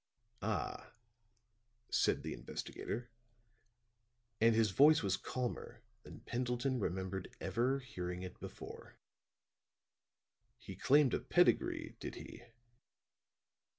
[0.41, 0.93] "Ah,"
[1.91, 3.11] said the investigator,
[4.41, 8.97] and his voice was calmer than Pendleton remembered ever hearing it before,
[10.57, 12.41] "he claimed a pedigree, did he?